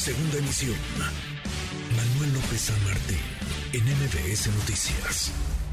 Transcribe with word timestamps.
Segunda 0.00 0.38
emisión. 0.38 0.74
Manuel 1.92 2.32
López 2.32 2.72
San 2.72 2.84
Martín, 2.88 3.20
en 3.74 3.84
MBS 3.84 4.48
Noticias. 4.48 5.28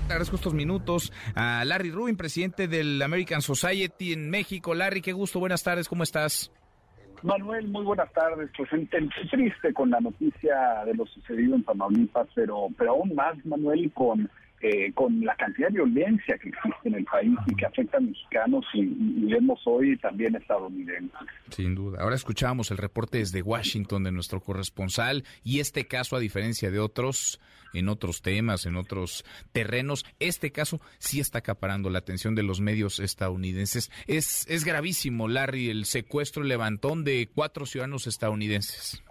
Agradezco 0.08 0.36
estos 0.36 0.54
minutos 0.54 1.14
a 1.34 1.64
Larry 1.64 1.92
Rubin, 1.92 2.18
presidente 2.18 2.68
del 2.68 3.02
American 3.02 3.42
Society 3.42 4.12
en 4.12 4.30
México. 4.30 4.76
Larry, 4.76 5.00
qué 5.00 5.14
gusto, 5.14 5.40
buenas 5.40 5.64
tardes, 5.64 5.88
¿cómo 5.88 6.04
estás? 6.04 6.52
Manuel, 7.24 7.70
muy 7.70 7.86
buenas 7.86 8.12
tardes. 8.12 8.50
Pues 8.58 8.70
triste 9.32 9.74
con 9.74 9.92
la 9.92 10.02
noticia 10.02 10.84
de 10.86 10.94
lo 10.94 11.06
sucedido 11.06 11.56
en 11.56 11.64
Tamaulipas, 11.64 12.28
pero, 12.36 12.68
pero 12.78 12.92
aún 12.92 13.16
más, 13.16 13.38
Manuel, 13.46 13.90
con 13.94 14.30
eh, 14.60 14.92
con 14.94 15.22
la 15.24 15.36
cantidad 15.36 15.68
de 15.68 15.76
violencia 15.76 16.36
que 16.40 16.50
existe 16.50 16.88
en 16.88 16.96
el 16.96 17.06
país 17.06 17.38
y 17.46 17.56
que 17.56 17.66
afecta 17.66 17.98
a 17.98 18.00
mexicanos 18.00 18.66
y, 18.74 18.86
vemos 19.28 19.60
hoy 19.66 19.96
también 19.98 20.36
estadounidenses. 20.36 21.12
Sin 21.52 21.76
duda. 21.76 22.02
Ahora 22.02 22.16
escuchamos 22.16 22.72
el 22.72 22.78
reporte 22.78 23.20
desde 23.20 23.42
Washington 23.42 24.06
de 24.06 24.12
nuestro 24.12 24.40
corresponsal 24.40 25.26
y 25.44 25.60
este 25.60 25.86
caso, 25.86 26.16
a 26.16 26.20
diferencia 26.20 26.72
de 26.72 26.80
otros, 26.80 27.40
en 27.74 27.88
otros 27.88 28.22
temas, 28.22 28.66
en 28.66 28.78
otros 28.78 29.26
terrenos, 29.52 30.06
este 30.20 30.52
caso 30.52 30.82
sí 30.98 31.20
está 31.20 31.40
acaparando 31.40 31.90
la 31.90 32.00
atención 32.00 32.34
de 32.34 32.44
los 32.44 32.60
medios 32.60 33.00
estadounidenses. 33.00 33.92
Es, 34.08 34.48
es 34.50 34.64
gravísimo, 34.64 35.28
Larry, 35.28 35.70
el 35.70 35.86
secuestro, 35.86 36.42
el 36.42 36.50
levantón 36.50 37.04
de 37.04 37.30
cuatro 37.32 37.68
ciudadanos 37.68 38.08
estadounidenses. 38.08 39.04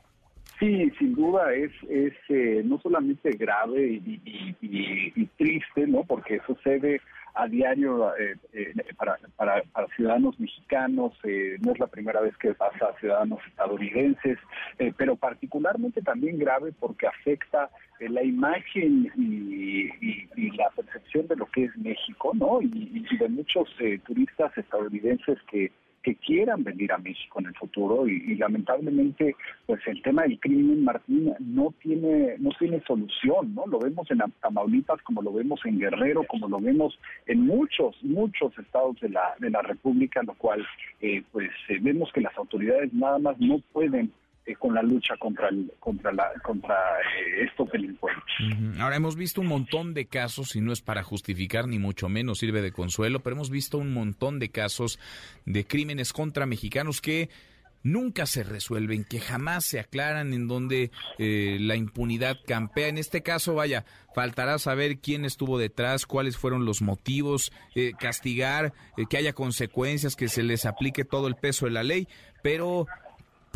Sí, 0.59 0.91
sin 0.98 1.15
duda 1.15 1.52
es, 1.52 1.70
es 1.88 2.15
eh, 2.30 2.62
no 2.65 2.80
solamente 2.80 3.30
grave 3.33 4.01
y, 4.02 5.27
triste, 5.37 5.87
¿no? 5.87 6.02
Porque 6.05 6.41
sucede 6.46 7.02
a 7.34 7.46
diario 7.46 8.16
eh, 8.16 8.37
eh, 8.55 8.73
para, 8.96 9.19
para, 9.37 9.62
para, 9.65 9.87
ciudadanos 9.88 10.41
mexicanos, 10.41 11.12
no 11.60 11.73
es 11.73 11.79
la 11.79 11.87
primera 11.88 12.23
vez 12.23 12.34
que 12.38 12.55
pasa 12.55 12.87
a 12.87 12.98
ciudadanos 12.98 13.38
estadounidenses, 13.46 14.38
pero 14.96 15.16
particularmente 15.16 16.01
también 16.01 16.38
grave 16.38 16.73
porque 16.80 17.07
afecta 17.07 17.68
la 18.01 18.23
imagen 18.23 19.13
y, 19.15 19.91
la 20.57 20.70
percepción 20.70 21.26
de 21.26 21.37
lo 21.37 21.45
que 21.46 21.65
es 21.65 21.76
México, 21.76 22.32
¿no? 22.35 22.63
Y, 22.63 23.04
de 23.18 23.29
muchos 23.29 23.68
turistas 24.07 24.57
estadounidenses 24.57 25.38
que 25.51 25.70
que 26.07 26.15
quieran 26.15 26.62
venir 26.62 26.93
a 26.93 26.99
México 26.99 27.40
en 27.40 27.46
el 27.46 27.54
futuro 27.57 28.07
y, 28.07 28.37
lamentablemente 28.37 29.35
pues 29.66 29.80
el 29.88 30.01
tema 30.02 30.23
del 30.23 30.38
crimen 30.38 30.85
Martín 30.85 31.35
no 31.40 31.74
tiene 31.82 32.37
no 32.38 32.51
tiene 32.60 32.80
solución 32.87 33.52
no 33.57 33.66
lo 33.66 33.80
vemos 33.80 34.09
en 34.13 34.23
Tamaulipas 34.40 35.02
como 35.02 35.21
lo 35.21 35.32
vemos 35.32 35.59
en 35.65 35.80
Guerrero 35.80 36.23
como 36.29 36.46
lo 36.48 36.60
vemos 36.60 36.96
en 37.26 37.45
muchos 37.45 37.96
muchos 38.04 38.57
estados 38.57 39.01
de 39.01 39.09
la 39.09 39.35
de 39.40 39.51
la 39.51 39.63
República 39.63 40.23
lo 40.23 40.35
cual 40.35 40.65
eh, 41.01 41.24
pues 41.32 41.51
eh, 41.71 41.79
vemos 41.80 42.13
que 42.13 42.20
las 42.20 42.37
autoridades 42.38 42.93
nada 42.95 43.18
más 43.18 43.41
no 43.41 43.59
pueden 43.73 44.13
con 44.54 44.74
la 44.74 44.82
lucha 44.82 45.16
contra 45.18 45.48
el, 45.48 45.72
contra 45.80 46.12
la 46.12 46.30
contra 46.42 46.74
eh, 46.74 47.44
estos 47.48 47.70
delincuentes. 47.70 48.22
Ahora 48.78 48.96
hemos 48.96 49.16
visto 49.16 49.40
un 49.40 49.48
montón 49.48 49.94
de 49.94 50.06
casos 50.06 50.54
y 50.54 50.60
no 50.60 50.72
es 50.72 50.80
para 50.80 51.02
justificar 51.02 51.66
ni 51.66 51.78
mucho 51.78 52.08
menos 52.08 52.38
sirve 52.38 52.62
de 52.62 52.72
consuelo, 52.72 53.20
pero 53.20 53.34
hemos 53.34 53.50
visto 53.50 53.78
un 53.78 53.92
montón 53.92 54.38
de 54.38 54.50
casos 54.50 54.98
de 55.44 55.66
crímenes 55.66 56.12
contra 56.12 56.46
mexicanos 56.46 57.00
que 57.00 57.28
nunca 57.82 58.26
se 58.26 58.42
resuelven, 58.42 59.04
que 59.04 59.20
jamás 59.20 59.64
se 59.64 59.78
aclaran, 59.78 60.32
en 60.32 60.48
donde 60.48 60.90
eh, 61.18 61.58
la 61.60 61.76
impunidad 61.76 62.36
campea. 62.44 62.88
En 62.88 62.98
este 62.98 63.22
caso, 63.22 63.54
vaya, 63.54 63.84
faltará 64.12 64.58
saber 64.58 64.98
quién 64.98 65.24
estuvo 65.24 65.56
detrás, 65.56 66.04
cuáles 66.04 66.36
fueron 66.36 66.64
los 66.64 66.82
motivos, 66.82 67.52
castigar, 67.98 68.72
que 69.08 69.16
haya 69.16 69.34
consecuencias, 69.34 70.16
que 70.16 70.26
se 70.26 70.42
les 70.42 70.66
aplique 70.66 71.04
todo 71.04 71.28
el 71.28 71.36
peso 71.36 71.66
de 71.66 71.72
la 71.72 71.84
ley, 71.84 72.08
pero 72.42 72.88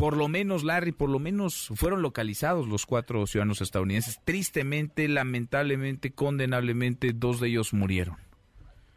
por 0.01 0.17
lo 0.17 0.27
menos, 0.27 0.63
Larry, 0.63 0.93
por 0.93 1.09
lo 1.11 1.19
menos 1.19 1.71
fueron 1.75 2.01
localizados 2.01 2.67
los 2.67 2.87
cuatro 2.87 3.27
ciudadanos 3.27 3.61
estadounidenses. 3.61 4.19
Tristemente, 4.25 5.07
lamentablemente, 5.07 6.11
condenablemente, 6.11 7.11
dos 7.13 7.39
de 7.39 7.49
ellos 7.49 7.71
murieron. 7.71 8.15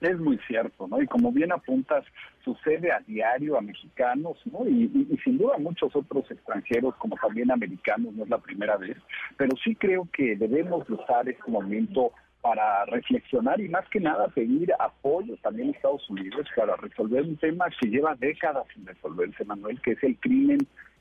Es 0.00 0.18
muy 0.18 0.38
cierto, 0.46 0.88
¿no? 0.88 1.02
Y 1.02 1.06
como 1.06 1.30
bien 1.30 1.52
apuntas, 1.52 2.06
sucede 2.42 2.90
a 2.90 3.00
diario 3.00 3.58
a 3.58 3.60
mexicanos, 3.60 4.38
¿no? 4.46 4.66
Y, 4.66 4.88
sin 5.22 5.36
duda 5.36 5.56
a 5.56 5.58
muchos 5.58 5.94
otros 5.94 6.30
extranjeros, 6.30 6.94
como 6.96 7.16
también 7.16 7.50
americanos, 7.50 8.14
no 8.14 8.24
es 8.24 8.30
la 8.30 8.38
primera 8.38 8.78
vez, 8.78 8.96
pero 9.36 9.54
sí 9.62 9.74
creo 9.74 10.08
que 10.10 10.36
debemos 10.36 10.88
usar 10.88 11.28
este 11.28 11.50
momento 11.50 12.12
para 12.40 12.86
reflexionar 12.86 13.60
y 13.60 13.68
más 13.68 13.86
que 13.90 14.00
nada 14.00 14.28
pedir 14.28 14.72
apoyo 14.78 15.36
también 15.42 15.68
a 15.68 15.72
Estados 15.72 16.08
Unidos 16.08 16.46
para 16.56 16.76
resolver 16.76 17.22
un 17.24 17.36
tema 17.36 17.66
que 17.78 17.88
lleva 17.88 18.14
décadas 18.14 18.64
sin 18.74 18.86
resolverse, 18.86 19.44
Manuel, 19.44 19.80
que 19.82 19.92
es 19.92 20.02
el 20.02 20.18
crimen, 20.18 20.58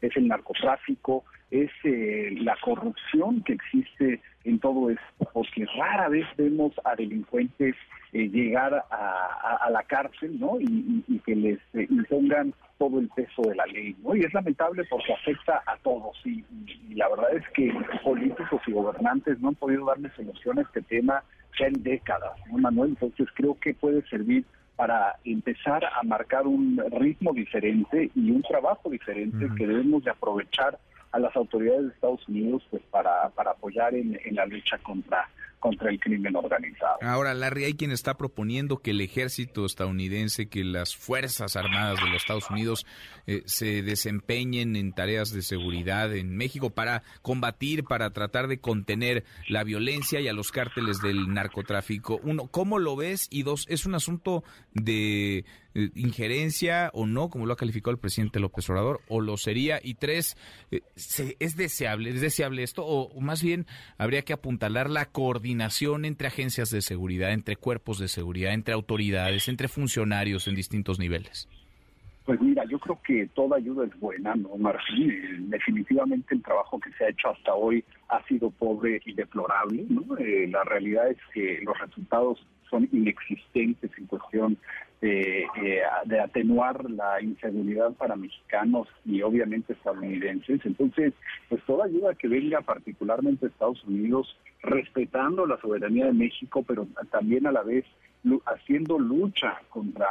es 0.07 0.17
el 0.17 0.27
narcotráfico, 0.27 1.23
es 1.49 1.69
eh, 1.83 2.35
la 2.41 2.57
corrupción 2.61 3.41
que 3.43 3.53
existe 3.53 4.21
en 4.43 4.59
todo 4.59 4.89
esto, 4.89 5.29
porque 5.33 5.65
rara 5.77 6.09
vez 6.09 6.25
vemos 6.37 6.73
a 6.83 6.95
delincuentes 6.95 7.75
eh, 8.11 8.27
llegar 8.29 8.85
a, 8.91 9.69
la 9.71 9.83
cárcel, 9.83 10.39
¿no? 10.39 10.59
Y, 10.59 11.03
que 11.25 11.35
les 11.35 11.59
eh, 11.73 11.87
impongan 11.89 12.53
todo 12.77 12.99
el 12.99 13.07
peso 13.09 13.41
de 13.43 13.55
la 13.55 13.65
ley, 13.65 13.95
¿no? 14.03 14.15
Y 14.15 14.21
es 14.21 14.33
lamentable 14.33 14.83
porque 14.89 15.13
afecta 15.13 15.63
a 15.65 15.77
todos 15.77 16.15
y, 16.25 16.43
la 16.93 17.07
verdad 17.09 17.35
es 17.35 17.47
que 17.55 17.73
políticos 18.03 18.61
y 18.67 18.71
gobernantes 18.71 19.39
no 19.39 19.49
han 19.49 19.55
podido 19.55 19.85
darle 19.85 20.11
solución 20.15 20.59
a 20.59 20.63
este 20.63 20.81
tema 20.81 21.23
ya 21.59 21.67
en 21.67 21.81
décadas, 21.81 22.33
¿no, 22.51 22.57
Manuel? 22.57 22.89
Entonces 22.91 23.27
creo 23.35 23.57
que 23.59 23.73
puede 23.73 24.05
servir 24.09 24.43
para 24.75 25.17
empezar 25.23 25.85
a 25.85 26.03
marcar 26.03 26.47
un 26.47 26.81
ritmo 26.91 27.33
diferente 27.33 28.09
y 28.15 28.31
un 28.31 28.41
trabajo 28.41 28.89
diferente 28.89 29.47
que 29.57 29.67
debemos 29.67 30.03
de 30.03 30.11
aprovechar 30.11 30.79
a 31.11 31.19
las 31.19 31.35
autoridades 31.35 31.83
de 31.83 31.89
Estados 31.89 32.27
Unidos 32.27 32.63
pues 32.71 32.81
para, 32.89 33.29
para 33.29 33.51
apoyar 33.51 33.93
en, 33.93 34.19
en 34.25 34.35
la 34.35 34.45
lucha 34.45 34.77
contra 34.79 35.29
contra 35.63 35.89
el 35.89 35.97
crimen 35.97 36.35
organizado. 36.35 36.97
Ahora, 37.01 37.33
Larry, 37.33 37.63
hay 37.63 37.73
quien 37.75 37.91
está 37.91 38.17
proponiendo 38.17 38.79
que 38.79 38.91
el 38.91 38.99
ejército 38.99 39.65
estadounidense, 39.65 40.49
que 40.49 40.65
las 40.65 40.93
Fuerzas 40.93 41.55
Armadas 41.55 42.03
de 42.03 42.09
los 42.09 42.21
Estados 42.21 42.49
Unidos 42.49 42.85
eh, 43.27 43.43
se 43.45 43.81
desempeñen 43.81 44.75
en 44.75 44.91
tareas 44.91 45.31
de 45.31 45.41
seguridad 45.41 46.13
en 46.13 46.35
México 46.35 46.71
para 46.71 47.03
combatir, 47.21 47.85
para 47.85 48.09
tratar 48.09 48.49
de 48.49 48.59
contener 48.59 49.23
la 49.47 49.63
violencia 49.63 50.19
y 50.19 50.27
a 50.27 50.33
los 50.33 50.51
cárteles 50.51 50.99
del 50.99 51.33
narcotráfico. 51.33 52.19
Uno, 52.23 52.47
¿cómo 52.47 52.77
lo 52.77 52.97
ves? 52.97 53.29
Y 53.31 53.43
dos, 53.43 53.65
¿es 53.69 53.85
un 53.85 53.95
asunto 53.95 54.43
de 54.73 55.45
eh, 55.75 55.89
injerencia 55.95 56.91
o 56.93 57.05
no, 57.05 57.29
como 57.29 57.45
lo 57.45 57.53
ha 57.53 57.57
calificado 57.57 57.91
el 57.91 57.99
presidente 57.99 58.41
López 58.41 58.69
Obrador, 58.69 58.99
o 59.07 59.21
lo 59.21 59.37
sería? 59.37 59.79
Y 59.81 59.93
tres, 59.93 60.35
eh, 60.71 60.81
¿es 61.39 61.55
deseable, 61.55 62.09
es 62.09 62.19
deseable 62.19 62.63
esto? 62.63 62.85
O 62.85 63.21
más 63.21 63.41
bien 63.41 63.65
habría 63.97 64.23
que 64.23 64.33
apuntalar 64.33 64.89
la 64.89 65.05
coordinación 65.05 65.52
entre 66.05 66.27
agencias 66.27 66.69
de 66.69 66.81
seguridad, 66.81 67.31
entre 67.31 67.55
cuerpos 67.55 67.99
de 67.99 68.07
seguridad, 68.07 68.53
entre 68.53 68.73
autoridades, 68.73 69.47
entre 69.47 69.67
funcionarios 69.67 70.47
en 70.47 70.55
distintos 70.55 70.99
niveles. 70.99 71.47
Pues 72.25 72.39
mira, 72.39 72.63
yo 72.65 72.79
creo 72.79 72.99
que 73.05 73.27
toda 73.33 73.57
ayuda 73.57 73.85
es 73.85 73.99
buena, 73.99 74.33
¿no, 74.35 74.55
Martín? 74.57 75.49
Definitivamente 75.49 76.33
el 76.33 76.41
trabajo 76.41 76.79
que 76.79 76.91
se 76.93 77.03
ha 77.03 77.09
hecho 77.09 77.29
hasta 77.29 77.53
hoy 77.53 77.83
ha 78.07 78.23
sido 78.27 78.49
pobre 78.49 79.01
y 79.05 79.13
deplorable, 79.13 79.85
¿no? 79.89 80.17
Eh, 80.17 80.47
la 80.49 80.63
realidad 80.63 81.09
es 81.09 81.17
que 81.33 81.59
los 81.63 81.77
resultados 81.77 82.45
son 82.69 82.87
inexistentes 82.93 83.91
en 83.97 84.07
cuestión 84.07 84.57
de, 85.01 85.41
eh, 85.41 85.81
de 86.05 86.19
atenuar 86.21 86.89
la 86.89 87.21
inseguridad 87.21 87.91
para 87.93 88.15
mexicanos 88.15 88.87
y 89.05 89.21
obviamente 89.21 89.73
estadounidenses. 89.73 90.61
Entonces, 90.63 91.13
pues 91.49 91.61
toda 91.65 91.85
ayuda 91.85 92.15
que 92.15 92.29
venga 92.29 92.61
particularmente 92.61 93.45
a 93.45 93.49
Estados 93.49 93.83
Unidos, 93.83 94.35
respetando 94.61 95.45
la 95.45 95.59
soberanía 95.59 96.05
de 96.05 96.13
México, 96.13 96.63
pero 96.65 96.87
también 97.11 97.45
a 97.47 97.51
la 97.51 97.63
vez 97.63 97.83
haciendo 98.45 98.97
lucha 98.97 99.61
contra, 99.69 100.07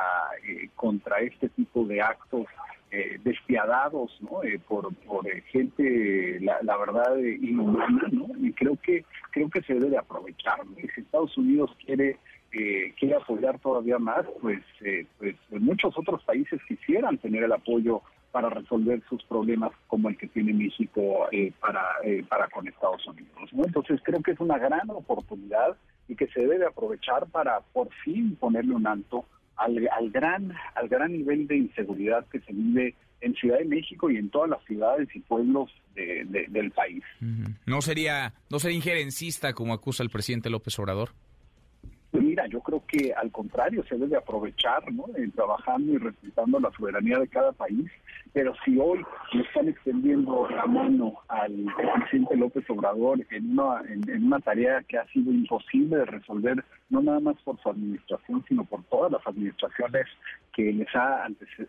eh, 0.46 0.68
contra 0.76 1.20
este 1.20 1.48
tipo 1.50 1.84
de 1.84 2.02
actos 2.02 2.46
eh, 2.90 3.18
despiadados 3.24 4.10
¿no? 4.20 4.40
por, 4.68 4.94
por 4.96 5.26
gente, 5.44 6.38
la, 6.40 6.58
la 6.62 6.76
verdad, 6.76 7.16
inhumana, 7.16 8.02
¿no? 8.10 8.26
Y 8.38 8.52
creo 8.52 8.76
que, 8.82 9.04
creo 9.30 9.48
que 9.48 9.62
se 9.62 9.74
debe 9.74 9.90
de 9.90 9.98
aprovechar. 9.98 10.60
Si 10.76 11.00
Estados 11.00 11.36
Unidos 11.38 11.70
quiere 11.84 12.18
quiere 12.98 13.14
apoyar 13.14 13.58
todavía 13.60 13.98
más, 13.98 14.26
pues, 14.40 14.60
eh, 14.82 15.06
pues 15.18 15.34
muchos 15.50 15.96
otros 15.96 16.22
países 16.24 16.60
quisieran 16.68 17.16
tener 17.18 17.44
el 17.44 17.52
apoyo 17.52 18.02
para 18.32 18.48
resolver 18.48 19.02
sus 19.08 19.22
problemas 19.24 19.72
como 19.86 20.08
el 20.08 20.16
que 20.16 20.26
tiene 20.26 20.54
México 20.54 21.28
eh, 21.30 21.52
para, 21.60 21.84
eh, 22.02 22.24
para 22.28 22.48
con 22.48 22.66
Estados 22.66 23.06
Unidos. 23.06 23.50
Entonces 23.52 24.00
creo 24.02 24.22
que 24.22 24.32
es 24.32 24.40
una 24.40 24.58
gran 24.58 24.88
oportunidad 24.90 25.76
y 26.08 26.16
que 26.16 26.26
se 26.28 26.40
debe 26.40 26.66
aprovechar 26.66 27.26
para 27.26 27.60
por 27.60 27.92
fin 28.04 28.34
ponerle 28.36 28.74
un 28.74 28.86
alto 28.86 29.26
al, 29.56 29.86
al 29.88 30.10
gran 30.10 30.52
al 30.74 30.88
gran 30.88 31.12
nivel 31.12 31.46
de 31.46 31.58
inseguridad 31.58 32.26
que 32.26 32.40
se 32.40 32.52
vive 32.52 32.94
en 33.20 33.34
Ciudad 33.34 33.58
de 33.58 33.66
México 33.66 34.10
y 34.10 34.16
en 34.16 34.30
todas 34.30 34.50
las 34.50 34.64
ciudades 34.64 35.08
y 35.14 35.20
pueblos 35.20 35.70
del 35.94 36.70
país. 36.70 37.04
No 37.66 37.82
sería 37.82 38.32
no 38.50 38.58
sería 38.58 38.76
injerencista 38.76 39.52
como 39.52 39.74
acusa 39.74 40.02
el 40.02 40.08
presidente 40.08 40.48
López 40.48 40.78
Obrador. 40.78 41.10
Mira, 42.12 42.46
yo 42.46 42.60
creo 42.60 42.82
que 42.86 43.12
al 43.14 43.30
contrario 43.30 43.82
se 43.88 43.96
debe 43.96 44.16
aprovechar, 44.16 44.90
¿no? 44.92 45.06
En 45.16 45.30
trabajando 45.32 45.92
y 45.92 45.98
respetando 45.98 46.60
la 46.60 46.70
soberanía 46.72 47.18
de 47.18 47.28
cada 47.28 47.52
país 47.52 47.90
pero 48.32 48.54
si 48.64 48.78
hoy 48.78 49.04
le 49.32 49.42
están 49.42 49.68
extendiendo 49.68 50.48
la 50.48 50.66
mano 50.66 51.20
al 51.28 51.66
presidente 52.00 52.36
López 52.36 52.68
Obrador 52.70 53.24
en 53.30 53.58
una, 53.58 53.82
en, 53.88 54.24
una 54.24 54.40
tarea 54.40 54.82
que 54.88 54.98
ha 54.98 55.06
sido 55.08 55.30
imposible 55.30 55.98
de 55.98 56.04
resolver, 56.06 56.64
no 56.88 57.02
nada 57.02 57.20
más 57.20 57.36
por 57.42 57.60
su 57.60 57.68
administración, 57.68 58.44
sino 58.48 58.64
por 58.64 58.82
todas 58.84 59.12
las 59.12 59.26
administraciones 59.26 60.06
que 60.54 60.72
les 60.72 60.94
ha 60.94 61.24
antecedido 61.24 61.68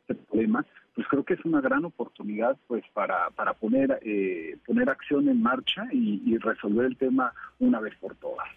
este 0.00 0.14
problema, 0.14 0.64
pues 0.94 1.06
creo 1.08 1.24
que 1.24 1.34
es 1.34 1.44
una 1.44 1.60
gran 1.60 1.84
oportunidad 1.84 2.56
pues 2.66 2.84
para, 2.94 3.30
para 3.30 3.52
poner, 3.54 3.98
eh, 4.02 4.56
poner 4.66 4.88
acción 4.88 5.28
en 5.28 5.42
marcha 5.42 5.86
y 5.92 6.36
resolver 6.38 6.86
el 6.86 6.96
tema 6.96 7.32
una 7.58 7.80
vez 7.80 7.94
por 7.96 8.14
todas 8.16 8.48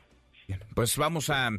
pues 0.81 0.97
vamos 0.97 1.29
a, 1.29 1.51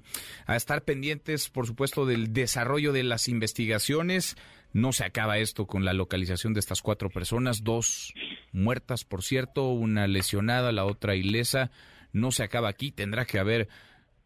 estar 0.48 0.82
pendientes, 0.82 1.48
por 1.48 1.68
supuesto, 1.68 2.06
del 2.06 2.32
desarrollo 2.32 2.92
de 2.92 3.04
las 3.04 3.28
investigaciones. 3.28 4.34
No 4.72 4.92
se 4.92 5.04
acaba 5.04 5.38
esto 5.38 5.68
con 5.68 5.84
la 5.84 5.92
localización 5.92 6.54
de 6.54 6.58
estas 6.58 6.82
cuatro 6.82 7.08
personas, 7.08 7.62
dos 7.62 8.14
muertas, 8.50 9.04
por 9.04 9.22
cierto, 9.22 9.68
una 9.68 10.08
lesionada, 10.08 10.72
la 10.72 10.84
otra 10.84 11.14
ilesa. 11.14 11.70
No 12.12 12.32
se 12.32 12.42
acaba 12.42 12.68
aquí, 12.68 12.90
tendrá 12.90 13.24
que 13.24 13.38
haber 13.38 13.68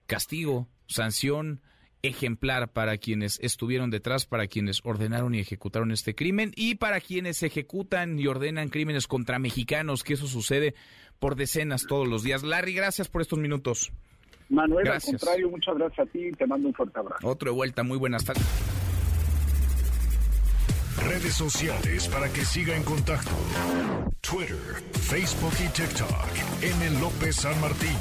castigo, 0.07 0.67
sanción 0.87 1.61
ejemplar 2.01 2.73
para 2.73 2.97
quienes 2.97 3.39
estuvieron 3.43 3.91
detrás, 3.91 4.25
para 4.25 4.47
quienes 4.47 4.81
ordenaron 4.83 5.35
y 5.35 5.41
ejecutaron 5.41 5.91
este 5.91 6.15
crimen 6.15 6.53
y 6.57 6.77
para 6.77 7.03
quienes 7.03 7.43
ejecutan 7.43 8.19
y 8.19 8.29
ordenan 8.29 8.71
crímenes 8.71 9.07
contra 9.07 9.39
mexicanos, 9.39 10.05
que 10.05 10.15
eso 10.15 10.27
sucede 10.27 10.75
por 11.19 11.37
decenas 11.37 11.85
todos 11.87 12.09
los 12.09 12.23
días. 12.23 12.43
Larry, 12.45 12.73
gracias 12.73 13.09
por 13.09 13.21
estos 13.21 13.39
minutos. 13.39 13.93
Manuel, 14.49 14.89
al 14.89 15.03
contrario, 15.03 15.51
muchas 15.51 15.77
gracias 15.77 16.07
a 16.07 16.11
ti 16.11 16.29
y 16.29 16.33
te 16.33 16.47
mando 16.47 16.69
un 16.69 16.75
fuerte 16.75 16.99
abrazo. 16.99 17.27
Otro 17.29 17.51
de 17.51 17.57
vuelta, 17.57 17.83
muy 17.83 17.99
buenas 17.99 18.25
tardes. 18.25 18.45
Redes 21.05 21.35
sociales 21.35 22.09
para 22.09 22.33
que 22.33 22.45
siga 22.45 22.77
en 22.77 22.83
contacto: 22.83 23.31
Twitter, 24.21 24.57
Facebook 24.93 25.53
y 25.65 25.69
TikTok. 25.69 26.63
M. 26.63 27.01
López 27.01 27.37
San 27.37 27.61
Martín. 27.61 27.97